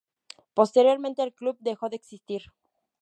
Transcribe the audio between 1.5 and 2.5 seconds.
dejó de existir.